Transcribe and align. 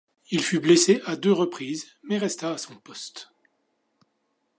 Il 0.31 0.41
fut 0.41 0.59
blessé 0.59 0.99
à 1.05 1.15
deux 1.15 1.31
reprises 1.31 1.85
mais 2.01 2.17
resta 2.17 2.51
à 2.51 2.57
son 2.57 2.75
poste. 2.75 3.29